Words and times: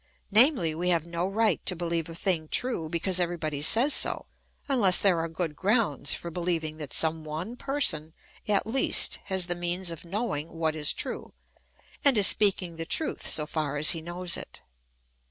Namely, 0.31 0.73
we 0.73 0.89
have 0.89 1.05
no 1.05 1.27
right 1.27 1.63
to 1.67 1.75
beheve 1.75 2.09
a 2.09 2.15
thing 2.15 2.47
true 2.47 2.89
because 2.89 3.19
everybody 3.19 3.61
says 3.61 3.93
so, 3.93 4.25
unless 4.67 4.97
there 4.99 5.19
are 5.19 5.29
good 5.29 5.55
grounds 5.55 6.11
for 6.11 6.31
beheving 6.31 6.79
that 6.79 6.91
some 6.91 7.23
one 7.23 7.55
person 7.55 8.15
at 8.47 8.65
least 8.65 9.19
has 9.25 9.45
the 9.45 9.53
means 9.53 9.91
of 9.91 10.03
knowing 10.03 10.53
what 10.53 10.75
is 10.75 10.91
true, 10.91 11.33
and 12.03 12.17
is 12.17 12.25
speaking 12.25 12.77
the 12.77 12.83
truth 12.87 13.27
so 13.27 13.45
far 13.45 13.77
as 13.77 13.91
he 13.91 14.01
knows 14.01 14.37
it. 14.37 14.61